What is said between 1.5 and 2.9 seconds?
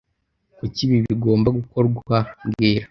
gukorwa mbwira